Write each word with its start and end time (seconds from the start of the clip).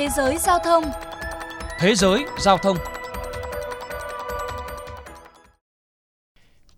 Thế 0.00 0.08
giới 0.16 0.38
giao 0.38 0.58
thông 0.58 0.84
Thế 1.78 1.94
giới 1.94 2.24
giao 2.38 2.58
thông 2.58 2.76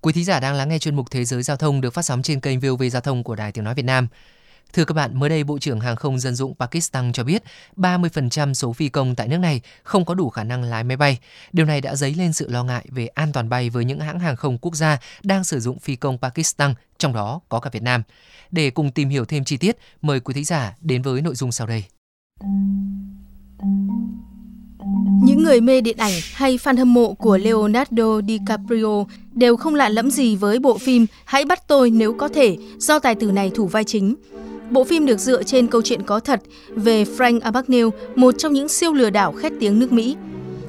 Quý 0.01 0.13
thính 0.13 0.25
giả 0.25 0.41
đang 0.41 0.55
lắng 0.55 0.69
nghe 0.69 0.79
chuyên 0.79 0.97
mục 0.97 1.11
Thế 1.11 1.25
giới 1.25 1.43
giao 1.43 1.57
thông 1.57 1.81
được 1.81 1.95
phát 1.95 2.03
sóng 2.03 2.23
trên 2.23 2.41
kênh 2.41 2.61
VOV 2.61 2.83
Giao 2.93 3.03
thông 3.03 3.25
của 3.25 3.35
Đài 3.35 3.53
Tiếng 3.53 3.65
nói 3.65 3.75
Việt 3.75 3.83
Nam. 3.83 4.09
Thưa 4.73 4.85
các 4.85 4.95
bạn, 4.95 5.21
mới 5.21 5.29
đây 5.29 5.45
Bộ 5.45 5.59
trưởng 5.59 5.81
Hàng 5.81 5.97
không 5.97 6.19
Dân 6.19 6.35
dụng 6.35 6.55
Pakistan 6.55 7.13
cho 7.13 7.25
biết 7.25 7.43
30% 7.77 8.55
số 8.55 8.73
phi 8.73 8.89
công 8.89 9.15
tại 9.15 9.29
nước 9.29 9.39
này 9.39 9.61
không 9.83 10.05
có 10.05 10.15
đủ 10.15 10.31
khả 10.31 10.45
năng 10.45 10.63
lái 10.63 10.85
máy 10.85 10.97
bay. 10.97 11.19
Điều 11.53 11.67
này 11.67 11.81
đã 11.81 11.95
dấy 11.95 12.15
lên 12.15 12.33
sự 12.33 12.49
lo 12.49 12.65
ngại 12.65 12.85
về 12.89 13.07
an 13.07 13.33
toàn 13.33 13.49
bay 13.49 13.71
với 13.71 13.85
những 13.85 14.01
hãng 14.01 14.21
hàng 14.21 14.37
không 14.37 14.59
quốc 14.59 14.75
gia 14.75 14.99
đang 15.23 15.45
sử 15.45 15.61
dụng 15.61 15.79
phi 15.79 15.97
công 15.97 16.19
Pakistan, 16.19 16.75
trong 16.99 17.13
đó 17.13 17.41
có 17.49 17.61
cả 17.61 17.71
Việt 17.73 17.83
Nam. 17.83 18.03
Để 18.51 18.71
cùng 18.71 18.91
tìm 18.91 19.09
hiểu 19.09 19.25
thêm 19.25 19.45
chi 19.45 19.57
tiết, 19.57 19.77
mời 20.03 20.21
quý 20.21 20.35
thính 20.35 20.45
giả 20.45 20.77
đến 20.81 21.03
với 21.03 21.21
nội 21.21 21.35
dung 21.35 21.53
sau 21.53 21.67
đây. 21.67 21.85
Những 25.23 25.43
người 25.43 25.61
mê 25.61 25.81
điện 25.81 25.97
ảnh 25.97 26.13
hay 26.35 26.57
fan 26.57 26.79
hâm 26.79 26.95
mộ 26.95 27.15
của 27.15 27.39
Leonardo 27.39 28.21
DiCaprio 28.29 29.05
đều 29.33 29.57
không 29.57 29.75
lạ 29.75 29.89
lẫm 29.89 30.11
gì 30.11 30.37
với 30.37 30.59
bộ 30.59 30.79
phim 30.79 31.07
Hãy 31.25 31.45
bắt 31.45 31.69
tôi 31.69 31.91
nếu 31.91 32.13
có 32.13 32.29
thể 32.29 32.57
do 32.79 32.99
tài 32.99 33.15
tử 33.15 33.31
này 33.31 33.51
thủ 33.55 33.67
vai 33.67 33.85
chính. 33.85 34.15
Bộ 34.71 34.85
phim 34.85 35.07
được 35.07 35.19
dựa 35.19 35.43
trên 35.43 35.67
câu 35.67 35.83
chuyện 35.83 36.03
có 36.03 36.21
thật 36.21 36.41
về 36.69 37.05
Frank 37.05 37.41
Abagnale, 37.41 37.91
một 38.15 38.35
trong 38.39 38.53
những 38.53 38.69
siêu 38.69 38.93
lừa 38.93 39.11
đảo 39.11 39.33
khét 39.33 39.53
tiếng 39.61 39.79
nước 39.79 39.93
Mỹ. 39.93 40.17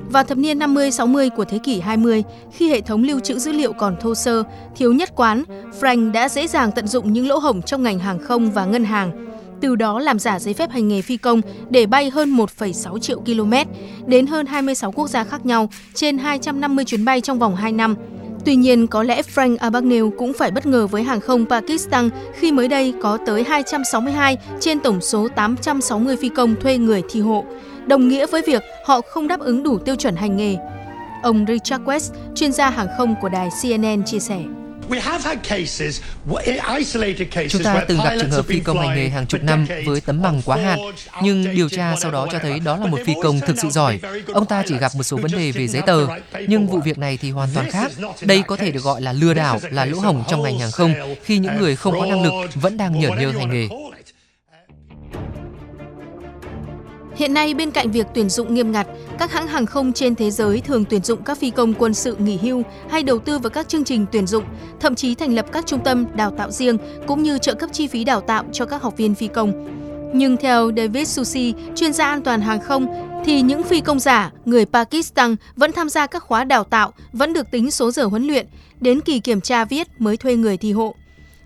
Vào 0.10 0.24
thập 0.24 0.38
niên 0.38 0.60
50-60 0.60 1.30
của 1.30 1.46
thế 1.46 1.58
kỷ 1.64 1.80
20, 1.80 2.24
khi 2.52 2.70
hệ 2.70 2.82
thống 2.82 3.04
lưu 3.04 3.20
trữ 3.20 3.40
dữ 3.40 3.52
liệu 3.52 3.74
còn 3.74 3.96
thô 4.02 4.16
sơ, 4.16 4.44
thiếu 4.76 4.94
nhất 4.94 5.10
quán, 5.16 5.44
Frank 5.82 6.12
đã 6.12 6.30
dễ 6.30 6.48
dàng 6.48 6.72
tận 6.72 6.88
dụng 6.88 7.14
những 7.14 7.28
lỗ 7.28 7.38
hổng 7.38 7.62
trong 7.62 7.84
ngành 7.84 8.00
hàng 8.00 8.20
không 8.20 8.52
và 8.52 8.66
ngân 8.66 8.84
hàng, 8.84 9.33
từ 9.64 9.76
đó 9.76 10.00
làm 10.00 10.20
giả 10.20 10.40
giấy 10.40 10.54
phép 10.54 10.72
hành 10.72 10.88
nghề 10.88 11.02
phi 11.02 11.18
công 11.18 11.42
để 11.70 11.86
bay 11.86 12.10
hơn 12.10 12.38
1,6 12.38 13.00
triệu 13.00 13.20
km 13.20 13.54
đến 14.06 14.28
hơn 14.28 14.46
26 14.46 14.92
quốc 14.92 15.10
gia 15.10 15.24
khác 15.24 15.46
nhau 15.46 15.70
trên 15.94 16.18
250 16.18 16.86
chuyến 16.86 17.06
bay 17.06 17.22
trong 17.22 17.40
vòng 17.40 17.56
2 17.56 17.72
năm. 17.72 17.96
Tuy 18.46 18.56
nhiên, 18.56 18.88
có 18.88 19.04
lẽ 19.04 19.22
Frank 19.36 19.58
Abagnale 19.60 20.10
cũng 20.18 20.34
phải 20.34 20.52
bất 20.52 20.66
ngờ 20.66 20.88
với 20.88 21.04
hàng 21.04 21.20
không 21.20 21.46
Pakistan 21.46 22.10
khi 22.40 22.52
mới 22.52 22.68
đây 22.68 22.94
có 23.02 23.18
tới 23.26 23.44
262 23.44 24.38
trên 24.60 24.80
tổng 24.80 25.02
số 25.02 25.28
860 25.36 26.18
phi 26.18 26.30
công 26.30 26.56
thuê 26.62 26.78
người 26.78 27.02
thi 27.10 27.20
hộ, 27.20 27.46
đồng 27.88 28.08
nghĩa 28.08 28.28
với 28.28 28.42
việc 28.48 28.64
họ 28.86 29.02
không 29.02 29.28
đáp 29.28 29.40
ứng 29.40 29.64
đủ 29.64 29.78
tiêu 29.78 29.96
chuẩn 29.96 30.16
hành 30.16 30.38
nghề. 30.38 30.56
Ông 31.24 31.46
Richard 31.48 31.84
West, 31.84 32.12
chuyên 32.36 32.52
gia 32.52 32.70
hàng 32.70 32.88
không 32.98 33.16
của 33.22 33.30
đài 33.30 33.50
CNN 33.62 34.04
chia 34.06 34.20
sẻ. 34.20 34.40
Chúng 37.50 37.64
ta 37.64 37.86
từng 37.88 37.98
gặp 37.98 38.16
trường 38.22 38.32
hợp 38.32 38.46
phi 38.46 38.60
công 38.60 38.80
hành 38.80 38.96
nghề 38.96 39.10
hàng 39.10 39.28
chục 39.28 39.44
năm 39.44 39.66
với 39.86 40.02
tấm 40.02 40.22
bằng 40.22 40.42
quá 40.46 40.58
hạn, 40.58 40.80
nhưng 41.24 41.56
điều 41.56 41.70
tra 41.70 41.96
sau 42.02 42.12
đó 42.12 42.28
cho 42.32 42.40
thấy 42.40 42.60
đó 42.60 42.78
là 42.78 42.88
một 42.88 43.00
phi 43.06 43.14
công 43.24 43.40
thực 43.40 43.56
sự 43.62 43.70
giỏi. 43.70 44.00
Ông 44.34 44.46
ta 44.46 44.64
chỉ 44.68 44.78
gặp 44.78 44.92
một 44.96 45.04
số 45.04 45.18
vấn 45.18 45.32
đề 45.32 45.52
về 45.52 45.68
giấy 45.68 45.82
tờ, 45.86 46.08
nhưng 46.48 46.68
vụ 46.68 46.80
việc 46.80 46.98
này 46.98 47.18
thì 47.22 47.32
hoàn 47.32 47.50
toàn 47.54 47.72
khác. 47.72 47.92
Đây 48.22 48.44
có 48.48 48.56
thể 48.56 48.72
được 48.72 48.84
gọi 48.84 49.02
là 49.02 49.14
lừa 49.14 49.34
đảo, 49.34 49.60
là 49.70 49.86
lỗ 49.86 50.00
hổng 50.00 50.24
trong 50.30 50.44
ngành 50.44 50.60
hàng 50.60 50.72
không 50.72 50.94
khi 51.24 51.38
những 51.38 51.58
người 51.60 51.76
không 51.76 52.00
có 52.00 52.06
năng 52.06 52.24
lực 52.24 52.34
vẫn 52.56 52.78
đang 52.78 53.00
nhởn 53.00 53.20
nhơ 53.20 53.32
hành 53.32 53.52
nghề. 53.54 53.68
Hiện 57.16 57.34
nay, 57.34 57.54
bên 57.54 57.72
cạnh 57.72 57.92
việc 57.92 58.08
tuyển 58.14 58.30
dụng 58.30 58.54
nghiêm 58.54 58.72
ngặt, 58.72 58.88
các 59.20 59.32
hãng 59.32 59.48
hàng 59.48 59.66
không 59.66 59.94
trên 59.94 60.16
thế 60.16 60.32
giới 60.32 60.62
thường 60.62 60.86
tuyển 60.86 61.04
dụng 61.04 61.24
các 61.24 61.38
phi 61.38 61.50
công 61.50 61.74
quân 61.74 61.94
sự 61.94 62.16
nghỉ 62.16 62.38
hưu 62.38 62.64
hay 62.90 63.04
đầu 63.04 63.20
tư 63.20 63.40
vào 63.40 63.50
các 63.50 63.70
chương 63.70 63.84
trình 63.84 64.06
tuyển 64.12 64.28
dụng, 64.28 64.44
thậm 64.80 64.96
chí 64.96 65.16
thành 65.16 65.36
lập 65.36 65.46
các 65.52 65.66
trung 65.66 65.80
tâm 65.84 66.06
đào 66.16 66.32
tạo 66.38 66.52
riêng 66.52 66.78
cũng 67.08 67.24
như 67.24 67.38
trợ 67.38 67.54
cấp 67.54 67.70
chi 67.74 67.88
phí 67.88 68.04
đào 68.04 68.22
tạo 68.22 68.44
cho 68.52 68.66
các 68.66 68.82
học 68.82 68.98
viên 68.98 69.16
phi 69.16 69.28
công. 69.28 69.68
Nhưng 70.14 70.38
theo 70.38 70.72
David 70.78 71.08
Susi, 71.08 71.54
chuyên 71.76 71.94
gia 71.94 72.08
an 72.08 72.22
toàn 72.22 72.42
hàng 72.42 72.62
không, 72.62 72.88
thì 73.26 73.42
những 73.42 73.64
phi 73.64 73.82
công 73.82 74.00
giả, 74.00 74.32
người 74.46 74.66
Pakistan 74.66 75.36
vẫn 75.56 75.72
tham 75.72 75.90
gia 75.90 76.08
các 76.08 76.24
khóa 76.24 76.44
đào 76.44 76.64
tạo, 76.64 76.94
vẫn 77.14 77.34
được 77.34 77.52
tính 77.52 77.72
số 77.72 77.92
giờ 77.92 78.06
huấn 78.06 78.28
luyện, 78.28 78.48
đến 78.80 79.02
kỳ 79.02 79.20
kiểm 79.20 79.42
tra 79.42 79.66
viết 79.66 79.88
mới 80.00 80.18
thuê 80.18 80.36
người 80.36 80.58
thi 80.58 80.72
hộ. 80.72 80.96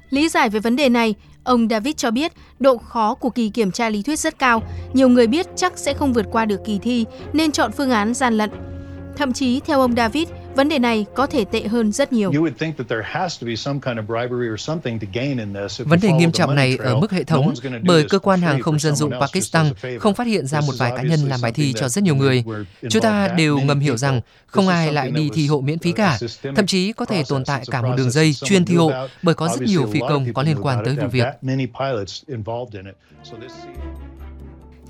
Lý 0.09 0.29
giải 0.29 0.49
về 0.49 0.59
vấn 0.59 0.75
đề 0.75 0.89
này, 0.89 1.15
Ông 1.47 1.67
David 1.69 1.95
cho 1.95 2.11
biết 2.11 2.31
độ 2.59 2.77
khó 2.77 3.13
của 3.13 3.29
kỳ 3.29 3.49
kiểm 3.49 3.71
tra 3.71 3.89
lý 3.89 4.01
thuyết 4.03 4.19
rất 4.19 4.39
cao, 4.39 4.63
nhiều 4.93 5.09
người 5.09 5.27
biết 5.27 5.47
chắc 5.55 5.77
sẽ 5.77 5.93
không 5.93 6.13
vượt 6.13 6.25
qua 6.31 6.45
được 6.45 6.65
kỳ 6.65 6.79
thi 6.79 7.05
nên 7.33 7.51
chọn 7.51 7.71
phương 7.71 7.91
án 7.91 8.13
gian 8.13 8.33
lận. 8.37 8.49
Thậm 9.17 9.33
chí, 9.33 9.59
theo 9.59 9.81
ông 9.81 9.95
David, 9.95 10.27
vấn 10.57 10.69
đề 10.69 10.79
này 10.79 11.05
có 11.15 11.27
thể 11.27 11.45
tệ 11.45 11.67
hơn 11.67 11.91
rất 11.91 12.13
nhiều. 12.13 12.31
Vấn 15.79 15.99
đề 15.99 16.11
nghiêm 16.11 16.31
trọng 16.31 16.55
này 16.55 16.77
ở 16.79 16.95
mức 16.95 17.11
hệ 17.11 17.23
thống 17.23 17.53
bởi 17.83 18.05
cơ 18.09 18.19
quan 18.19 18.41
hàng 18.41 18.61
không 18.61 18.79
dân 18.79 18.95
dụng 18.95 19.11
Pakistan 19.21 19.71
không 19.99 20.13
phát 20.13 20.27
hiện 20.27 20.47
ra 20.47 20.61
một 20.61 20.73
vài 20.77 20.91
cá 20.97 21.03
nhân 21.03 21.19
làm 21.19 21.41
bài 21.41 21.51
thi 21.51 21.73
cho 21.73 21.89
rất 21.89 22.03
nhiều 22.03 22.15
người. 22.15 22.43
Chúng 22.89 23.01
ta 23.01 23.27
đều 23.27 23.59
ngầm 23.59 23.79
hiểu 23.79 23.97
rằng 23.97 24.21
không 24.47 24.67
ai 24.67 24.93
lại 24.93 25.11
đi 25.11 25.29
thi 25.33 25.47
hộ 25.47 25.61
miễn 25.61 25.79
phí 25.79 25.91
cả. 25.91 26.17
Thậm 26.55 26.65
chí 26.65 26.93
có 26.93 27.05
thể 27.05 27.23
tồn 27.29 27.45
tại 27.45 27.63
cả 27.71 27.81
một 27.81 27.93
đường 27.97 28.11
dây 28.11 28.33
chuyên 28.33 28.65
thi 28.65 28.75
hộ 28.75 28.91
bởi 29.23 29.35
có 29.35 29.47
rất 29.47 29.61
nhiều 29.61 29.89
phi 29.93 29.99
công 29.99 30.33
có 30.33 30.43
liên 30.43 30.57
quan 30.61 30.85
tới 30.85 30.95
vụ 30.95 31.07
việc. 31.07 31.27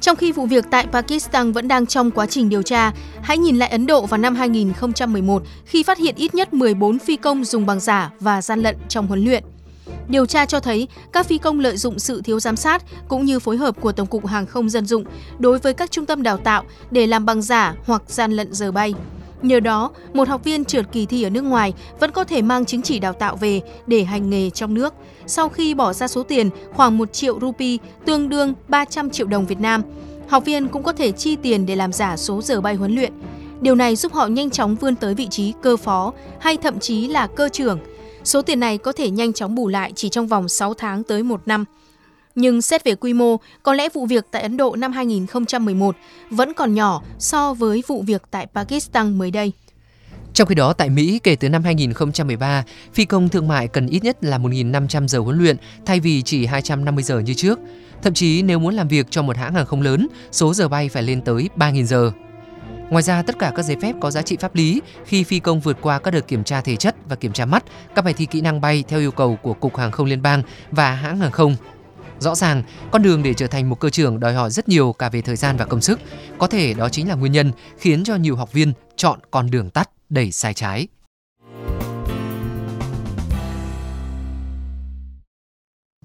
Trong 0.01 0.15
khi 0.15 0.31
vụ 0.31 0.45
việc 0.45 0.65
tại 0.71 0.87
Pakistan 0.91 1.51
vẫn 1.51 1.67
đang 1.67 1.85
trong 1.85 2.11
quá 2.11 2.25
trình 2.25 2.49
điều 2.49 2.61
tra, 2.61 2.91
hãy 3.21 3.37
nhìn 3.37 3.57
lại 3.57 3.69
Ấn 3.69 3.85
Độ 3.85 4.05
vào 4.05 4.17
năm 4.17 4.35
2011 4.35 5.43
khi 5.65 5.83
phát 5.83 5.97
hiện 5.97 6.15
ít 6.15 6.35
nhất 6.35 6.53
14 6.53 6.99
phi 6.99 7.15
công 7.15 7.45
dùng 7.45 7.65
bằng 7.65 7.79
giả 7.79 8.11
và 8.19 8.41
gian 8.41 8.59
lận 8.59 8.75
trong 8.89 9.07
huấn 9.07 9.25
luyện. 9.25 9.43
Điều 10.07 10.25
tra 10.25 10.45
cho 10.45 10.59
thấy 10.59 10.87
các 11.11 11.25
phi 11.25 11.37
công 11.37 11.59
lợi 11.59 11.77
dụng 11.77 11.99
sự 11.99 12.21
thiếu 12.21 12.39
giám 12.39 12.55
sát 12.55 12.83
cũng 13.07 13.25
như 13.25 13.39
phối 13.39 13.57
hợp 13.57 13.81
của 13.81 13.91
Tổng 13.91 14.07
cục 14.07 14.25
Hàng 14.25 14.45
không 14.45 14.69
Dân 14.69 14.85
dụng 14.85 15.03
đối 15.39 15.59
với 15.59 15.73
các 15.73 15.91
trung 15.91 16.05
tâm 16.05 16.23
đào 16.23 16.37
tạo 16.37 16.63
để 16.91 17.07
làm 17.07 17.25
bằng 17.25 17.41
giả 17.41 17.75
hoặc 17.85 18.01
gian 18.07 18.31
lận 18.31 18.53
giờ 18.53 18.71
bay. 18.71 18.93
Nhờ 19.41 19.59
đó, 19.59 19.91
một 20.13 20.27
học 20.27 20.43
viên 20.43 20.65
trượt 20.65 20.85
kỳ 20.91 21.05
thi 21.05 21.23
ở 21.23 21.29
nước 21.29 21.41
ngoài 21.41 21.73
vẫn 21.99 22.11
có 22.11 22.23
thể 22.23 22.41
mang 22.41 22.65
chứng 22.65 22.81
chỉ 22.81 22.99
đào 22.99 23.13
tạo 23.13 23.35
về 23.35 23.61
để 23.87 24.03
hành 24.03 24.29
nghề 24.29 24.49
trong 24.49 24.73
nước, 24.73 24.93
sau 25.25 25.49
khi 25.49 25.73
bỏ 25.73 25.93
ra 25.93 26.07
số 26.07 26.23
tiền 26.23 26.49
khoảng 26.73 26.97
1 26.97 27.13
triệu 27.13 27.39
rupee, 27.41 27.77
tương 28.05 28.29
đương 28.29 28.53
300 28.67 29.09
triệu 29.09 29.27
đồng 29.27 29.45
Việt 29.45 29.59
Nam. 29.59 29.81
Học 30.27 30.45
viên 30.45 30.67
cũng 30.67 30.83
có 30.83 30.93
thể 30.93 31.11
chi 31.11 31.35
tiền 31.35 31.65
để 31.65 31.75
làm 31.75 31.93
giả 31.93 32.17
số 32.17 32.41
giờ 32.41 32.61
bay 32.61 32.75
huấn 32.75 32.95
luyện. 32.95 33.13
Điều 33.61 33.75
này 33.75 33.95
giúp 33.95 34.13
họ 34.13 34.27
nhanh 34.27 34.49
chóng 34.49 34.75
vươn 34.75 34.95
tới 34.95 35.13
vị 35.13 35.27
trí 35.27 35.53
cơ 35.61 35.77
phó 35.77 36.13
hay 36.39 36.57
thậm 36.57 36.79
chí 36.79 37.07
là 37.07 37.27
cơ 37.27 37.49
trưởng. 37.49 37.79
Số 38.23 38.41
tiền 38.41 38.59
này 38.59 38.77
có 38.77 38.91
thể 38.91 39.09
nhanh 39.09 39.33
chóng 39.33 39.55
bù 39.55 39.67
lại 39.67 39.91
chỉ 39.95 40.09
trong 40.09 40.27
vòng 40.27 40.49
6 40.49 40.73
tháng 40.73 41.03
tới 41.03 41.23
1 41.23 41.41
năm. 41.45 41.65
Nhưng 42.39 42.61
xét 42.61 42.83
về 42.83 42.95
quy 42.95 43.13
mô, 43.13 43.37
có 43.63 43.73
lẽ 43.73 43.89
vụ 43.93 44.05
việc 44.05 44.25
tại 44.31 44.41
Ấn 44.41 44.57
Độ 44.57 44.75
năm 44.75 44.91
2011 44.91 45.95
vẫn 46.29 46.53
còn 46.53 46.73
nhỏ 46.73 47.01
so 47.19 47.53
với 47.53 47.83
vụ 47.87 48.01
việc 48.01 48.23
tại 48.31 48.47
Pakistan 48.53 49.17
mới 49.17 49.31
đây. 49.31 49.51
Trong 50.33 50.47
khi 50.47 50.55
đó, 50.55 50.73
tại 50.73 50.89
Mỹ, 50.89 51.19
kể 51.23 51.35
từ 51.35 51.49
năm 51.49 51.63
2013, 51.63 52.63
phi 52.93 53.05
công 53.05 53.29
thương 53.29 53.47
mại 53.47 53.67
cần 53.67 53.87
ít 53.87 54.03
nhất 54.03 54.23
là 54.23 54.37
1.500 54.37 55.07
giờ 55.07 55.19
huấn 55.19 55.37
luyện 55.37 55.57
thay 55.85 55.99
vì 55.99 56.21
chỉ 56.21 56.45
250 56.45 57.03
giờ 57.03 57.19
như 57.19 57.33
trước. 57.33 57.59
Thậm 58.01 58.13
chí 58.13 58.41
nếu 58.41 58.59
muốn 58.59 58.73
làm 58.73 58.87
việc 58.87 59.07
cho 59.09 59.21
một 59.21 59.37
hãng 59.37 59.53
hàng 59.53 59.65
không 59.65 59.81
lớn, 59.81 60.07
số 60.31 60.53
giờ 60.53 60.67
bay 60.67 60.89
phải 60.89 61.03
lên 61.03 61.21
tới 61.21 61.49
3.000 61.57 61.83
giờ. 61.83 62.11
Ngoài 62.89 63.03
ra, 63.03 63.21
tất 63.21 63.39
cả 63.39 63.51
các 63.55 63.63
giấy 63.63 63.77
phép 63.81 63.95
có 64.01 64.11
giá 64.11 64.21
trị 64.21 64.37
pháp 64.39 64.55
lý 64.55 64.81
khi 65.05 65.23
phi 65.23 65.39
công 65.39 65.59
vượt 65.59 65.77
qua 65.81 65.99
các 65.99 66.11
đợt 66.11 66.27
kiểm 66.27 66.43
tra 66.43 66.61
thể 66.61 66.75
chất 66.75 66.95
và 67.09 67.15
kiểm 67.15 67.33
tra 67.33 67.45
mắt, 67.45 67.63
các 67.95 68.05
bài 68.05 68.13
thi 68.13 68.25
kỹ 68.25 68.41
năng 68.41 68.61
bay 68.61 68.83
theo 68.87 68.99
yêu 68.99 69.11
cầu 69.11 69.35
của 69.41 69.53
Cục 69.53 69.77
Hàng 69.77 69.91
không 69.91 70.05
Liên 70.05 70.21
bang 70.21 70.41
và 70.71 70.91
hãng 70.91 71.19
hàng 71.19 71.31
không. 71.31 71.55
Rõ 72.19 72.35
ràng, 72.35 72.63
con 72.91 73.01
đường 73.01 73.23
để 73.23 73.33
trở 73.33 73.47
thành 73.47 73.69
một 73.69 73.79
cơ 73.79 73.89
trưởng 73.89 74.19
đòi 74.19 74.33
hỏi 74.33 74.51
rất 74.51 74.69
nhiều 74.69 74.93
cả 74.93 75.09
về 75.09 75.21
thời 75.21 75.35
gian 75.35 75.57
và 75.57 75.65
công 75.65 75.81
sức. 75.81 75.99
Có 76.37 76.47
thể 76.47 76.73
đó 76.73 76.89
chính 76.89 77.09
là 77.09 77.15
nguyên 77.15 77.31
nhân 77.31 77.51
khiến 77.77 78.03
cho 78.03 78.15
nhiều 78.15 78.35
học 78.35 78.53
viên 78.53 78.73
chọn 78.95 79.19
con 79.31 79.51
đường 79.51 79.69
tắt 79.69 79.89
đầy 80.09 80.31
sai 80.31 80.53
trái. 80.53 80.87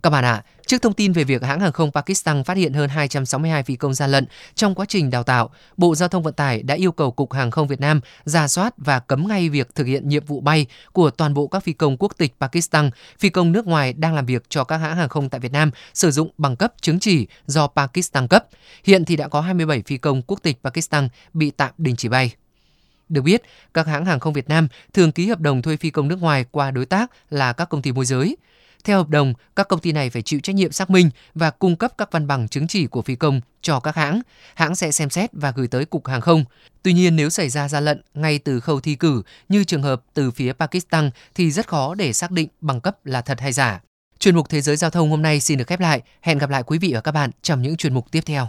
Các 0.03 0.11
bạn 0.11 0.25
ạ, 0.25 0.33
à, 0.33 0.43
trước 0.67 0.83
thông 0.83 0.93
tin 0.93 1.13
về 1.13 1.25
việc 1.25 1.43
hãng 1.43 1.61
hàng 1.61 1.73
không 1.73 1.91
Pakistan 1.93 2.45
phát 2.45 2.57
hiện 2.57 2.73
hơn 2.73 2.89
262 2.89 3.63
phi 3.63 3.77
công 3.77 3.95
gian 3.95 4.11
lận 4.11 4.27
trong 4.55 4.75
quá 4.75 4.87
trình 4.89 5.11
đào 5.11 5.23
tạo, 5.23 5.51
Bộ 5.77 5.95
Giao 5.95 6.09
thông 6.09 6.23
Vận 6.23 6.35
tải 6.35 6.63
đã 6.63 6.75
yêu 6.75 6.93
cầu 6.93 7.11
Cục 7.11 7.33
Hàng 7.33 7.51
không 7.51 7.69
Việt 7.69 7.81
Nam 7.81 8.01
ra 8.25 8.49
soát 8.49 8.75
và 8.77 8.99
cấm 8.99 9.29
ngay 9.29 9.49
việc 9.49 9.75
thực 9.75 9.87
hiện 9.87 10.09
nhiệm 10.09 10.25
vụ 10.25 10.41
bay 10.41 10.67
của 10.93 11.11
toàn 11.11 11.35
bộ 11.35 11.47
các 11.47 11.65
phi 11.65 11.73
công 11.73 11.97
quốc 11.97 12.13
tịch 12.19 12.35
Pakistan, 12.41 12.91
phi 13.19 13.29
công 13.29 13.53
nước 13.53 13.67
ngoài 13.67 13.93
đang 13.93 14.15
làm 14.15 14.27
việc 14.27 14.43
cho 14.49 14.65
các 14.65 14.77
hãng 14.77 14.97
hàng 14.97 15.09
không 15.09 15.29
tại 15.29 15.41
Việt 15.41 15.53
Nam 15.53 15.71
sử 15.95 16.11
dụng 16.11 16.31
bằng 16.39 16.57
cấp 16.57 16.73
chứng 16.81 17.01
chỉ 17.01 17.27
do 17.47 17.67
Pakistan 17.67 18.29
cấp. 18.29 18.47
Hiện 18.85 19.05
thì 19.05 19.17
đã 19.17 19.29
có 19.29 19.41
27 19.41 19.83
phi 19.87 19.97
công 19.97 20.23
quốc 20.23 20.39
tịch 20.43 20.59
Pakistan 20.65 21.09
bị 21.33 21.51
tạm 21.51 21.71
đình 21.79 21.97
chỉ 21.97 22.09
bay. 22.09 22.35
Được 23.09 23.23
biết, 23.23 23.43
các 23.75 23.87
hãng 23.87 24.05
hàng 24.05 24.21
không 24.21 24.33
Việt 24.33 24.49
Nam 24.49 24.69
thường 24.93 25.13
ký 25.13 25.29
hợp 25.29 25.41
đồng 25.41 25.63
thuê 25.63 25.77
phi 25.77 25.91
công 25.91 26.09
nước 26.09 26.23
ngoài 26.23 26.45
qua 26.51 26.71
đối 26.71 26.87
tác 26.87 27.11
là 27.31 27.53
các 27.53 27.69
công 27.69 27.83
ty 27.83 27.93
môi 27.93 28.05
giới. 28.05 28.37
Theo 28.85 28.99
hợp 28.99 29.09
đồng, 29.09 29.35
các 29.57 29.69
công 29.69 29.81
ty 29.81 29.93
này 29.93 30.11
phải 30.11 30.23
chịu 30.23 30.41
trách 30.41 30.57
nhiệm 30.57 30.73
xác 30.73 30.91
minh 30.91 31.11
và 31.35 31.51
cung 31.51 31.77
cấp 31.77 31.93
các 31.99 32.13
văn 32.13 32.27
bằng 32.27 32.49
chứng 32.49 32.67
chỉ 32.67 32.87
của 32.87 33.03
phi 33.03 33.15
công 33.15 33.41
cho 33.63 33.81
các 33.81 33.97
hãng. 33.97 34.21
Hãng 34.55 34.77
sẽ 34.77 34.93
xem 34.93 35.11
xét 35.11 35.31
và 35.33 35.51
gửi 35.51 35.69
tới 35.69 35.85
Cục 35.85 36.07
Hàng 36.07 36.21
không. 36.21 36.45
Tuy 36.83 36.93
nhiên 36.93 37.17
nếu 37.17 37.31
xảy 37.31 37.49
ra 37.49 37.69
gian 37.69 37.85
lận 37.85 38.03
ngay 38.15 38.39
từ 38.39 38.61
khâu 38.61 38.81
thi 38.81 38.95
cử 38.95 39.23
như 39.49 39.65
trường 39.65 39.83
hợp 39.83 40.03
từ 40.15 40.31
phía 40.31 40.53
Pakistan 40.53 41.11
thì 41.35 41.51
rất 41.51 41.69
khó 41.69 41.95
để 41.95 42.13
xác 42.13 42.31
định 42.31 42.49
bằng 42.61 42.81
cấp 42.81 43.07
là 43.07 43.23
thật 43.23 43.41
hay 43.41 43.53
giả. 43.53 43.81
Chuyên 44.19 44.37
mục 44.37 44.49
Thế 44.49 44.61
giới 44.61 44.77
Giao 44.77 44.91
thông 44.91 45.11
hôm 45.11 45.23
nay 45.23 45.41
xin 45.41 45.59
được 45.59 45.67
khép 45.67 45.81
lại. 45.81 46.03
Hẹn 46.21 46.39
gặp 46.39 46.51
lại 46.51 46.63
quý 46.63 46.79
vị 46.79 46.91
và 46.95 47.01
các 47.01 47.13
bạn 47.13 47.31
trong 47.43 47.63
những 47.63 47.77
chuyên 47.77 47.95
mục 47.95 48.11
tiếp 48.11 48.21
theo. 48.27 48.49